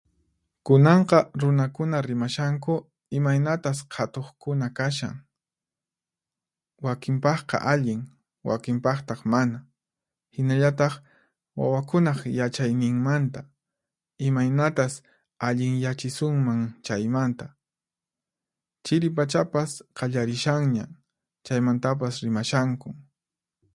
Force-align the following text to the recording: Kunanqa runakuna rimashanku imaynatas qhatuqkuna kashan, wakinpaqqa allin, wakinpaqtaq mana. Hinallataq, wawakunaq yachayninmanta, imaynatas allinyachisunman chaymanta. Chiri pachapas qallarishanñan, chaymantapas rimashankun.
Kunanqa 0.65 1.17
runakuna 1.41 1.97
rimashanku 2.07 2.73
imaynatas 3.17 3.77
qhatuqkuna 3.93 4.67
kashan, 4.77 5.15
wakinpaqqa 6.85 7.57
allin, 7.73 8.01
wakinpaqtaq 8.47 9.19
mana. 9.33 9.59
Hinallataq, 10.35 10.93
wawakunaq 11.59 12.19
yachayninmanta, 12.39 13.41
imaynatas 14.27 14.93
allinyachisunman 15.47 16.61
chaymanta. 16.85 17.45
Chiri 18.85 19.07
pachapas 19.17 19.71
qallarishanñan, 19.97 20.89
chaymantapas 21.45 22.15
rimashankun. 22.25 22.93